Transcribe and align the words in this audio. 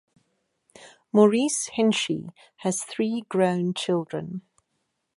Maurice 1.11 1.67
Hinchey 1.73 2.31
has 2.63 2.83
three 2.83 3.23
grown 3.29 3.75
children. 3.75 4.41